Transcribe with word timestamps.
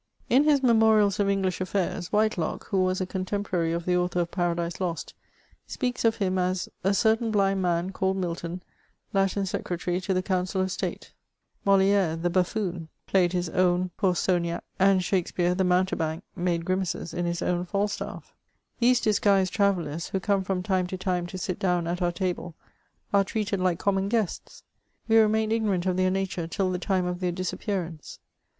In 0.31 0.45
his 0.45 0.63
"Memorials 0.63 1.19
of 1.19 1.29
English 1.29 1.61
Affairs," 1.61 2.11
Whitelock, 2.11 2.65
who 2.69 2.81
was 2.83 3.01
a 3.01 3.05
contemporary 3.05 3.71
of 3.71 3.85
the 3.85 3.95
author 3.95 4.21
of" 4.21 4.31
Paradise 4.31 4.81
Lost," 4.81 5.13
speaks 5.67 6.03
of 6.03 6.15
him 6.15 6.39
as" 6.39 6.67
a 6.83 6.95
certain 6.95 7.29
blind 7.29 7.61
man, 7.61 7.91
called 7.91 8.17
Milton, 8.17 8.63
Latin 9.13 9.45
Secretary 9.45 10.01
to 10.01 10.11
the 10.11 10.23
Council 10.23 10.59
of 10.59 10.71
State." 10.71 11.13
Moli^re, 11.67 12.19
the 12.19 12.31
buffoon, 12.31 12.89
played 13.05 13.31
his 13.33 13.45
422 13.45 13.61
MEMoms 13.61 13.85
OF 13.85 14.03
own" 14.31 14.41
PouTceaugnac;" 14.49 14.61
and 14.89 15.03
Shakspeare, 15.03 15.53
the 15.53 15.63
mouniebanky 15.63 16.23
made 16.35 16.65
grimaces 16.65 17.13
in 17.13 17.25
his 17.27 17.43
own 17.43 17.63
'^ 17.65 17.67
Falstaff." 17.67 18.33
These 18.79 19.01
disguised 19.01 19.53
trayellers, 19.53 20.09
who 20.09 20.19
come 20.19 20.43
from 20.43 20.63
time 20.63 20.87
to 20.87 20.97
time 20.97 21.27
to 21.27 21.37
sit 21.37 21.59
down 21.59 21.85
at 21.85 22.01
our 22.01 22.11
tahle, 22.11 22.55
are 23.13 23.23
treated 23.23 23.59
like 23.59 23.77
common 23.77 24.09
guests; 24.09 24.63
we 25.07 25.19
remain 25.19 25.51
ignorant 25.51 25.85
of 25.85 25.95
their 25.95 26.09
nature 26.09 26.47
till 26.47 26.71
the 26.71 26.79
time 26.79 27.05
of 27.05 27.19
their 27.19 27.31
disappear 27.31 27.83
ance. 27.83 28.17